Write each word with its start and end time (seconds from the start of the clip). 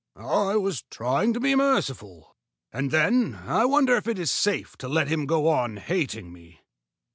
"I 0.15 0.55
was 0.55 0.81
trying 0.89 1.31
to 1.33 1.39
be 1.39 1.53
merciful. 1.53 2.35
And 2.73 2.89
then, 2.89 3.35
I 3.45 3.65
wonder 3.65 3.95
if 3.97 4.07
it 4.07 4.17
is 4.17 4.31
safe 4.31 4.75
to 4.77 4.87
let 4.87 5.09
him 5.09 5.27
go, 5.27 5.67
hating 5.75 6.33
me? 6.33 6.61